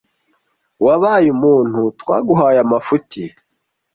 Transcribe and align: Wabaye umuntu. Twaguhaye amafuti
Wabaye 0.85 1.27
umuntu. 1.37 1.81
Twaguhaye 1.99 2.59
amafuti 2.65 3.21